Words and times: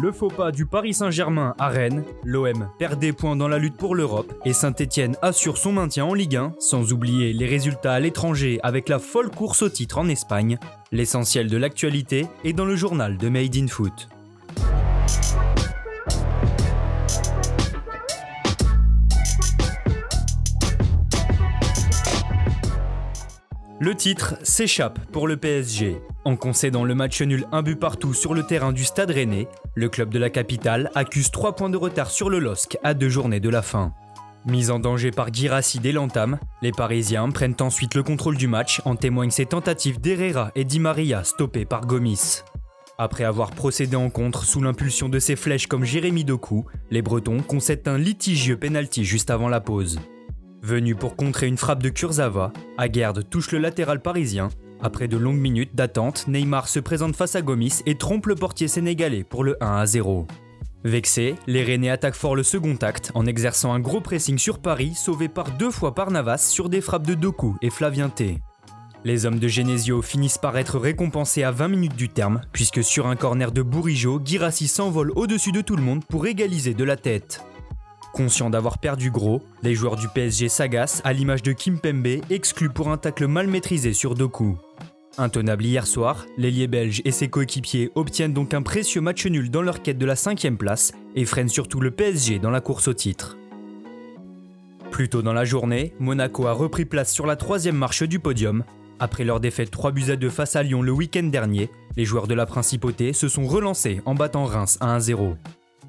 Le 0.00 0.10
faux 0.10 0.28
pas 0.28 0.52
du 0.52 0.64
Paris 0.66 0.94
Saint-Germain 0.94 1.54
à 1.58 1.68
Rennes, 1.68 2.04
l'OM 2.24 2.68
perd 2.78 2.98
des 2.98 3.12
points 3.12 3.36
dans 3.36 3.48
la 3.48 3.58
lutte 3.58 3.76
pour 3.76 3.94
l'Europe 3.94 4.32
et 4.44 4.52
Saint-Etienne 4.52 5.16
assure 5.22 5.58
son 5.58 5.72
maintien 5.72 6.04
en 6.04 6.14
Ligue 6.14 6.36
1, 6.36 6.54
sans 6.58 6.92
oublier 6.92 7.32
les 7.32 7.46
résultats 7.46 7.92
à 7.92 8.00
l'étranger 8.00 8.58
avec 8.62 8.88
la 8.88 8.98
folle 8.98 9.30
course 9.30 9.62
au 9.62 9.68
titre 9.68 9.98
en 9.98 10.08
Espagne. 10.08 10.58
L'essentiel 10.92 11.48
de 11.48 11.56
l'actualité 11.56 12.26
est 12.44 12.52
dans 12.52 12.64
le 12.64 12.76
journal 12.76 13.18
de 13.18 13.28
Made 13.28 13.56
in 13.56 13.68
Foot. 13.68 14.08
Le 23.82 23.96
titre 23.96 24.36
s'échappe 24.44 25.00
pour 25.10 25.26
le 25.26 25.36
PSG. 25.36 26.00
En 26.24 26.36
concédant 26.36 26.84
le 26.84 26.94
match 26.94 27.20
nul 27.20 27.48
un 27.50 27.62
but 27.62 27.74
partout 27.74 28.14
sur 28.14 28.32
le 28.32 28.44
terrain 28.44 28.70
du 28.70 28.84
Stade 28.84 29.10
Rennais, 29.10 29.48
le 29.74 29.88
club 29.88 30.10
de 30.10 30.20
la 30.20 30.30
capitale 30.30 30.88
accuse 30.94 31.32
3 31.32 31.56
points 31.56 31.68
de 31.68 31.76
retard 31.76 32.08
sur 32.08 32.30
le 32.30 32.38
LOSC 32.38 32.78
à 32.84 32.94
deux 32.94 33.08
journées 33.08 33.40
de 33.40 33.48
la 33.48 33.60
fin. 33.60 33.92
Mis 34.46 34.70
en 34.70 34.78
danger 34.78 35.10
par 35.10 35.34
Girassi 35.34 35.80
dès 35.80 35.90
l'entame, 35.90 36.38
les 36.62 36.70
Parisiens 36.70 37.28
prennent 37.30 37.56
ensuite 37.58 37.96
le 37.96 38.04
contrôle 38.04 38.36
du 38.36 38.46
match, 38.46 38.80
en 38.84 38.94
témoignent 38.94 39.32
ces 39.32 39.46
tentatives 39.46 40.00
d'Herrera 40.00 40.52
et 40.54 40.62
Di 40.62 40.78
Maria 40.78 41.24
stoppées 41.24 41.64
par 41.64 41.84
Gomis. 41.84 42.44
Après 42.98 43.24
avoir 43.24 43.50
procédé 43.50 43.96
en 43.96 44.10
contre 44.10 44.44
sous 44.44 44.62
l'impulsion 44.62 45.08
de 45.08 45.18
ses 45.18 45.34
flèches 45.34 45.66
comme 45.66 45.82
Jérémy 45.82 46.22
Doku, 46.22 46.66
les 46.92 47.02
Bretons 47.02 47.40
concèdent 47.40 47.88
un 47.88 47.98
litigieux 47.98 48.56
penalty 48.56 49.04
juste 49.04 49.30
avant 49.30 49.48
la 49.48 49.60
pause. 49.60 49.98
Venu 50.62 50.94
pour 50.94 51.16
contrer 51.16 51.48
une 51.48 51.58
frappe 51.58 51.82
de 51.82 51.88
Kurzawa, 51.88 52.52
Aguerd 52.78 53.28
touche 53.28 53.50
le 53.50 53.58
latéral 53.58 54.00
parisien. 54.00 54.48
Après 54.80 55.08
de 55.08 55.16
longues 55.16 55.40
minutes 55.40 55.74
d'attente, 55.74 56.28
Neymar 56.28 56.68
se 56.68 56.78
présente 56.78 57.16
face 57.16 57.34
à 57.34 57.42
Gomis 57.42 57.82
et 57.84 57.96
trompe 57.96 58.26
le 58.26 58.36
portier 58.36 58.68
sénégalais 58.68 59.24
pour 59.24 59.42
le 59.42 59.56
1 59.60 59.76
à 59.78 59.86
0. 59.86 60.28
Vexés, 60.84 61.34
les 61.48 61.64
Rennais 61.64 61.90
attaquent 61.90 62.14
fort 62.14 62.36
le 62.36 62.44
second 62.44 62.76
acte 62.80 63.10
en 63.14 63.26
exerçant 63.26 63.72
un 63.72 63.80
gros 63.80 64.00
pressing 64.00 64.38
sur 64.38 64.60
Paris, 64.60 64.94
sauvé 64.94 65.28
par 65.28 65.50
deux 65.50 65.72
fois 65.72 65.96
par 65.96 66.12
Navas 66.12 66.38
sur 66.38 66.68
des 66.68 66.80
frappes 66.80 67.06
de 67.08 67.14
Doku 67.14 67.56
et 67.60 67.70
Flavien 67.70 68.08
T. 68.08 68.38
Les 69.04 69.26
hommes 69.26 69.40
de 69.40 69.48
Genesio 69.48 70.00
finissent 70.00 70.38
par 70.38 70.56
être 70.56 70.78
récompensés 70.78 71.42
à 71.42 71.50
20 71.50 71.68
minutes 71.68 71.96
du 71.96 72.08
terme, 72.08 72.40
puisque 72.52 72.84
sur 72.84 73.08
un 73.08 73.16
corner 73.16 73.50
de 73.50 73.62
Bourigeau, 73.62 74.20
Girassi 74.24 74.68
s'envole 74.68 75.10
au-dessus 75.16 75.50
de 75.50 75.60
tout 75.60 75.74
le 75.74 75.82
monde 75.82 76.04
pour 76.04 76.24
égaliser 76.24 76.72
de 76.72 76.84
la 76.84 76.96
tête. 76.96 77.42
Conscient 78.12 78.50
d'avoir 78.50 78.78
perdu 78.78 79.10
gros, 79.10 79.42
les 79.62 79.74
joueurs 79.74 79.96
du 79.96 80.06
PSG 80.06 80.50
s'agacent 80.50 81.00
à 81.02 81.14
l'image 81.14 81.42
de 81.42 81.52
Kim 81.52 81.78
Pembe, 81.78 82.20
exclu 82.28 82.68
pour 82.68 82.90
un 82.90 82.98
tacle 82.98 83.26
mal 83.26 83.46
maîtrisé 83.46 83.94
sur 83.94 84.14
Doku. 84.14 84.58
Intenable 85.16 85.64
hier 85.64 85.86
soir, 85.86 86.26
l'ailier 86.36 86.66
belge 86.66 87.00
et 87.06 87.10
ses 87.10 87.28
coéquipiers 87.28 87.90
obtiennent 87.94 88.34
donc 88.34 88.52
un 88.52 88.62
précieux 88.62 89.00
match 89.00 89.26
nul 89.26 89.50
dans 89.50 89.62
leur 89.62 89.82
quête 89.82 89.98
de 89.98 90.06
la 90.06 90.16
cinquième 90.16 90.58
place 90.58 90.92
et 91.14 91.24
freinent 91.24 91.48
surtout 91.48 91.80
le 91.80 91.90
PSG 91.90 92.38
dans 92.38 92.50
la 92.50 92.60
course 92.60 92.88
au 92.88 92.94
titre. 92.94 93.38
Plus 94.90 95.08
tôt 95.08 95.22
dans 95.22 95.32
la 95.32 95.46
journée, 95.46 95.94
Monaco 95.98 96.46
a 96.46 96.52
repris 96.52 96.84
place 96.84 97.12
sur 97.12 97.26
la 97.26 97.36
troisième 97.36 97.76
marche 97.76 98.02
du 98.02 98.18
podium. 98.18 98.62
Après 99.00 99.24
leur 99.24 99.40
défaite 99.40 99.70
3 99.70 99.90
buts 99.90 100.10
à 100.10 100.16
2 100.16 100.28
face 100.28 100.54
à 100.54 100.62
Lyon 100.62 100.82
le 100.82 100.92
week-end 100.92 101.24
dernier, 101.24 101.70
les 101.96 102.04
joueurs 102.04 102.26
de 102.26 102.34
la 102.34 102.44
principauté 102.44 103.14
se 103.14 103.28
sont 103.28 103.46
relancés 103.46 104.02
en 104.04 104.14
battant 104.14 104.44
Reims 104.44 104.76
à 104.80 104.98
1-0. 104.98 105.34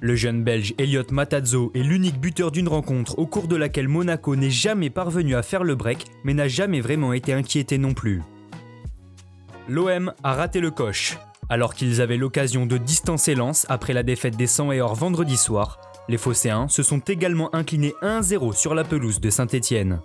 Le 0.00 0.14
jeune 0.14 0.44
belge 0.44 0.74
Elliot 0.76 1.04
Matazzo 1.10 1.72
est 1.74 1.82
l'unique 1.82 2.20
buteur 2.20 2.50
d'une 2.50 2.68
rencontre 2.68 3.18
au 3.18 3.26
cours 3.26 3.48
de 3.48 3.56
laquelle 3.56 3.88
Monaco 3.88 4.36
n'est 4.36 4.50
jamais 4.50 4.90
parvenu 4.90 5.34
à 5.34 5.42
faire 5.42 5.64
le 5.64 5.74
break, 5.74 6.04
mais 6.22 6.34
n'a 6.34 6.48
jamais 6.48 6.82
vraiment 6.82 7.14
été 7.14 7.32
inquiété 7.32 7.78
non 7.78 7.94
plus. 7.94 8.22
L'OM 9.68 10.12
a 10.22 10.34
raté 10.34 10.60
le 10.60 10.70
coche. 10.70 11.16
Alors 11.48 11.74
qu'ils 11.74 12.02
avaient 12.02 12.18
l'occasion 12.18 12.66
de 12.66 12.76
distancer 12.76 13.34
Lens 13.34 13.64
après 13.70 13.94
la 13.94 14.02
défaite 14.02 14.36
des 14.36 14.46
100 14.46 14.72
et 14.72 14.80
or 14.82 14.94
vendredi 14.94 15.36
soir, 15.36 15.80
les 16.08 16.18
Phocéens 16.18 16.68
se 16.68 16.82
sont 16.82 16.98
également 16.98 17.54
inclinés 17.54 17.94
1-0 18.02 18.54
sur 18.54 18.74
la 18.74 18.84
pelouse 18.84 19.20
de 19.20 19.30
Saint-Étienne. 19.30 20.00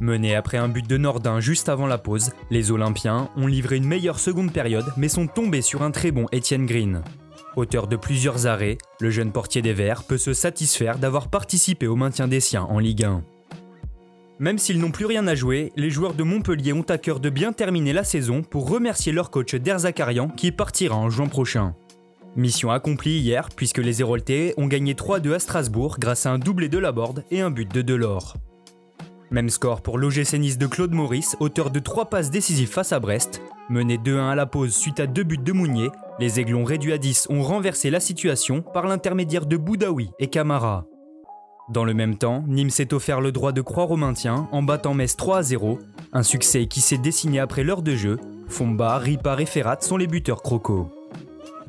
Menés 0.00 0.34
après 0.34 0.58
un 0.58 0.68
but 0.68 0.88
de 0.88 0.96
Nordin 0.96 1.38
juste 1.38 1.68
avant 1.68 1.86
la 1.86 1.98
pause, 1.98 2.32
les 2.50 2.72
Olympiens 2.72 3.30
ont 3.36 3.46
livré 3.46 3.76
une 3.76 3.86
meilleure 3.86 4.18
seconde 4.18 4.52
période 4.52 4.92
mais 4.96 5.08
sont 5.08 5.28
tombés 5.28 5.62
sur 5.62 5.82
un 5.82 5.92
très 5.92 6.10
bon 6.10 6.26
Étienne 6.32 6.66
Green. 6.66 7.02
Auteur 7.56 7.86
de 7.86 7.94
plusieurs 7.94 8.48
arrêts, 8.48 8.78
le 9.00 9.10
jeune 9.10 9.30
portier 9.30 9.62
des 9.62 9.72
Verts 9.72 10.02
peut 10.02 10.18
se 10.18 10.32
satisfaire 10.32 10.98
d'avoir 10.98 11.28
participé 11.28 11.86
au 11.86 11.94
maintien 11.94 12.26
des 12.26 12.40
siens 12.40 12.64
en 12.64 12.80
Ligue 12.80 13.04
1. 13.04 13.22
Même 14.40 14.58
s'ils 14.58 14.80
n'ont 14.80 14.90
plus 14.90 15.06
rien 15.06 15.28
à 15.28 15.36
jouer, 15.36 15.72
les 15.76 15.90
joueurs 15.90 16.14
de 16.14 16.24
Montpellier 16.24 16.72
ont 16.72 16.82
à 16.82 16.98
cœur 16.98 17.20
de 17.20 17.30
bien 17.30 17.52
terminer 17.52 17.92
la 17.92 18.02
saison 18.02 18.42
pour 18.42 18.68
remercier 18.68 19.12
leur 19.12 19.30
coach 19.30 19.54
Der 19.54 19.78
Zakarian 19.78 20.28
qui 20.28 20.50
partira 20.50 20.96
en 20.96 21.10
juin 21.10 21.28
prochain. 21.28 21.76
Mission 22.34 22.72
accomplie 22.72 23.18
hier 23.18 23.48
puisque 23.54 23.78
les 23.78 24.00
Héroltais 24.00 24.54
ont 24.56 24.66
gagné 24.66 24.94
3-2 24.94 25.34
à 25.34 25.38
Strasbourg 25.38 25.98
grâce 26.00 26.26
à 26.26 26.32
un 26.32 26.38
doublé 26.38 26.68
de 26.68 26.78
la 26.78 26.90
Borde 26.90 27.24
et 27.30 27.40
un 27.40 27.52
but 27.52 27.72
de 27.72 27.82
Delors. 27.82 28.34
Même 29.30 29.50
score 29.50 29.82
pour 29.82 29.98
l'OGC 29.98 30.34
Nice 30.34 30.58
de 30.58 30.66
Claude 30.66 30.92
Maurice, 30.92 31.36
auteur 31.38 31.70
de 31.70 31.78
3 31.78 32.06
passes 32.06 32.32
décisives 32.32 32.68
face 32.68 32.92
à 32.92 32.98
Brest. 32.98 33.40
Mené 33.70 33.96
2-1 33.96 34.30
à 34.30 34.34
la 34.34 34.46
pause 34.46 34.74
suite 34.74 34.98
à 34.98 35.06
deux 35.06 35.22
buts 35.22 35.38
de 35.38 35.52
Mounier, 35.52 35.90
les 36.18 36.40
Aiglons 36.40 36.64
réduits 36.64 36.92
à 36.92 36.98
10 36.98 37.26
ont 37.30 37.42
renversé 37.42 37.90
la 37.90 38.00
situation 38.00 38.62
par 38.62 38.86
l'intermédiaire 38.86 39.46
de 39.46 39.56
Boudaoui 39.56 40.10
et 40.18 40.28
Camara. 40.28 40.86
Dans 41.70 41.84
le 41.84 41.94
même 41.94 42.16
temps, 42.16 42.44
Nîmes 42.46 42.70
s'est 42.70 42.92
offert 42.92 43.20
le 43.20 43.32
droit 43.32 43.52
de 43.52 43.62
croire 43.62 43.90
au 43.90 43.96
maintien 43.96 44.48
en 44.52 44.62
battant 44.62 44.94
Metz 44.94 45.16
3 45.16 45.42
0, 45.42 45.78
un 46.12 46.22
succès 46.22 46.66
qui 46.66 46.80
s'est 46.80 46.98
dessiné 46.98 47.40
après 47.40 47.64
l'heure 47.64 47.82
de 47.82 47.96
jeu. 47.96 48.18
Fomba, 48.48 48.98
Ripar 48.98 49.40
et 49.40 49.46
Ferrat 49.46 49.78
sont 49.80 49.96
les 49.96 50.06
buteurs 50.06 50.42
crocos. 50.42 50.88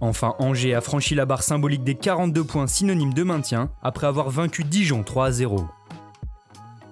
Enfin, 0.02 0.36
Angers 0.40 0.74
a 0.74 0.82
franchi 0.82 1.16
la 1.16 1.26
barre 1.26 1.44
symbolique 1.44 1.84
des 1.84 1.96
42 1.96 2.44
points 2.44 2.68
synonymes 2.68 3.14
de 3.14 3.24
maintien 3.24 3.72
après 3.82 4.08
avoir 4.08 4.30
vaincu 4.30 4.64
Dijon 4.66 5.04
3 5.04 5.32
0. 5.32 5.66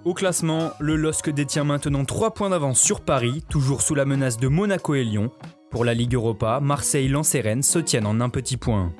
Au 0.05 0.13
classement, 0.13 0.71
le 0.79 0.95
LOSC 0.95 1.29
détient 1.29 1.65
maintenant 1.65 2.05
3 2.05 2.33
points 2.33 2.49
d'avance 2.49 2.79
sur 2.79 3.01
Paris, 3.01 3.43
toujours 3.49 3.81
sous 3.81 3.95
la 3.95 4.05
menace 4.05 4.37
de 4.37 4.47
Monaco 4.47 4.95
et 4.95 5.03
Lyon. 5.03 5.29
Pour 5.73 5.85
la 5.85 5.95
Ligue 5.95 6.13
Europa, 6.13 6.59
Marseille, 6.61 7.07
Lens 7.07 7.35
se 7.63 7.79
tiennent 7.79 8.05
en 8.05 8.21
un 8.21 8.29
petit 8.29 8.57
point. 8.57 8.93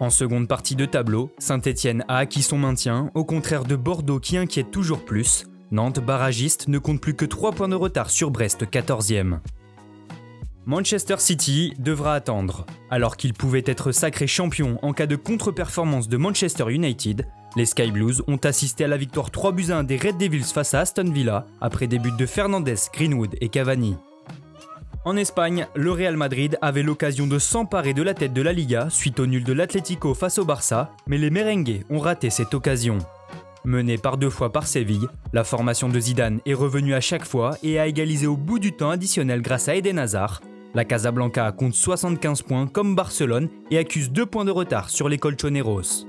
En 0.00 0.10
seconde 0.10 0.48
partie 0.48 0.76
de 0.76 0.84
tableau, 0.84 1.30
Saint-Etienne 1.38 2.04
a 2.08 2.18
acquis 2.18 2.42
son 2.42 2.58
maintien, 2.58 3.10
au 3.14 3.24
contraire 3.24 3.64
de 3.64 3.74
Bordeaux 3.74 4.20
qui 4.20 4.36
inquiète 4.36 4.70
toujours 4.70 5.06
plus. 5.06 5.46
Nantes, 5.70 5.98
barragiste, 5.98 6.68
ne 6.68 6.78
compte 6.78 7.00
plus 7.00 7.14
que 7.14 7.24
3 7.24 7.52
points 7.52 7.68
de 7.68 7.74
retard 7.74 8.10
sur 8.10 8.30
Brest, 8.30 8.66
14e. 8.70 9.38
Manchester 10.66 11.16
City 11.16 11.72
devra 11.78 12.16
attendre. 12.16 12.66
Alors 12.90 13.16
qu'il 13.16 13.32
pouvait 13.32 13.64
être 13.64 13.90
sacré 13.90 14.26
champion 14.26 14.78
en 14.82 14.92
cas 14.92 15.06
de 15.06 15.16
contre-performance 15.16 16.10
de 16.10 16.18
Manchester 16.18 16.70
United, 16.70 17.26
les 17.56 17.64
Sky 17.64 17.90
Blues 17.90 18.22
ont 18.28 18.36
assisté 18.36 18.84
à 18.84 18.88
la 18.88 18.98
victoire 18.98 19.30
3 19.30 19.52
buts 19.52 19.70
à 19.70 19.78
1 19.78 19.84
des 19.84 19.96
Red 19.96 20.18
Devils 20.18 20.44
face 20.44 20.74
à 20.74 20.80
Aston 20.80 21.10
Villa 21.10 21.46
après 21.62 21.86
des 21.86 21.98
buts 21.98 22.12
de 22.18 22.26
Fernandez, 22.26 22.76
Greenwood 22.92 23.36
et 23.40 23.48
Cavani. 23.48 23.96
En 25.06 25.16
Espagne, 25.16 25.66
le 25.74 25.92
Real 25.92 26.18
Madrid 26.18 26.58
avait 26.60 26.82
l'occasion 26.82 27.26
de 27.26 27.38
s'emparer 27.38 27.94
de 27.94 28.02
la 28.02 28.12
tête 28.12 28.34
de 28.34 28.42
la 28.42 28.52
Liga 28.52 28.88
suite 28.90 29.18
au 29.18 29.26
nul 29.26 29.44
de 29.44 29.54
l'Atlético 29.54 30.12
face 30.12 30.36
au 30.36 30.44
Barça, 30.44 30.90
mais 31.06 31.16
les 31.16 31.30
merengues 31.30 31.84
ont 31.88 32.00
raté 32.00 32.28
cette 32.28 32.52
occasion. 32.52 32.98
Menée 33.64 33.96
par 33.96 34.18
deux 34.18 34.28
fois 34.28 34.52
par 34.52 34.66
Séville, 34.66 35.08
la 35.32 35.42
formation 35.42 35.88
de 35.88 35.98
Zidane 35.98 36.40
est 36.44 36.52
revenue 36.52 36.92
à 36.92 37.00
chaque 37.00 37.24
fois 37.24 37.56
et 37.62 37.78
a 37.78 37.86
égalisé 37.86 38.26
au 38.26 38.36
bout 38.36 38.58
du 38.58 38.72
temps 38.72 38.90
additionnel 38.90 39.40
grâce 39.40 39.68
à 39.68 39.74
Eden 39.74 39.98
Hazard. 39.98 40.42
La 40.74 40.84
Casablanca 40.84 41.50
compte 41.52 41.74
75 41.74 42.42
points 42.42 42.66
comme 42.66 42.94
Barcelone 42.94 43.48
et 43.70 43.78
accuse 43.78 44.10
2 44.10 44.26
points 44.26 44.44
de 44.44 44.50
retard 44.50 44.90
sur 44.90 45.08
les 45.08 45.18
Colchoneros. 45.18 46.06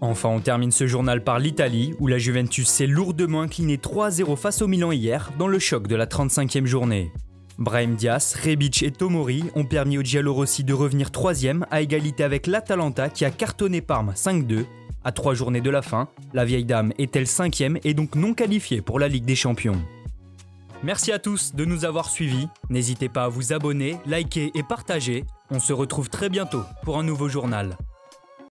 Enfin, 0.00 0.28
on 0.28 0.40
termine 0.40 0.72
ce 0.72 0.88
journal 0.88 1.22
par 1.22 1.38
l'Italie, 1.38 1.94
où 2.00 2.08
la 2.08 2.18
Juventus 2.18 2.68
s'est 2.68 2.86
lourdement 2.86 3.42
inclinée 3.42 3.76
3-0 3.76 4.36
face 4.36 4.60
au 4.60 4.66
Milan 4.66 4.90
hier, 4.90 5.30
dans 5.38 5.48
le 5.48 5.58
choc 5.58 5.86
de 5.86 5.96
la 5.96 6.06
35e 6.06 6.66
journée. 6.66 7.12
Brahim 7.58 7.94
Diaz, 7.94 8.36
Rebic 8.44 8.82
et 8.82 8.90
Tomori 8.90 9.44
ont 9.54 9.64
permis 9.64 9.96
au 9.96 10.02
Giallorossi 10.02 10.62
de 10.62 10.74
revenir 10.74 11.10
3 11.10 11.32
à 11.70 11.80
égalité 11.80 12.22
avec 12.22 12.46
l'Atalanta 12.46 13.08
qui 13.08 13.24
a 13.24 13.30
cartonné 13.30 13.80
Parme 13.80 14.12
5-2. 14.14 14.66
À 15.04 15.12
3 15.12 15.34
journées 15.34 15.62
de 15.62 15.70
la 15.70 15.82
fin, 15.82 16.08
la 16.34 16.44
vieille 16.44 16.64
dame 16.66 16.92
est-elle 16.98 17.26
5 17.26 17.62
et 17.82 17.94
donc 17.94 18.14
non 18.14 18.34
qualifiée 18.34 18.82
pour 18.82 18.98
la 18.98 19.08
Ligue 19.08 19.24
des 19.24 19.36
Champions? 19.36 19.80
Merci 20.82 21.12
à 21.12 21.18
tous 21.18 21.54
de 21.54 21.64
nous 21.64 21.86
avoir 21.86 22.10
suivis. 22.10 22.48
N'hésitez 22.68 23.08
pas 23.08 23.24
à 23.24 23.28
vous 23.28 23.54
abonner, 23.54 23.96
liker 24.04 24.50
et 24.54 24.62
partager. 24.62 25.24
On 25.50 25.58
se 25.58 25.72
retrouve 25.72 26.10
très 26.10 26.28
bientôt 26.28 26.62
pour 26.82 26.98
un 26.98 27.02
nouveau 27.02 27.28
journal. 27.28 27.78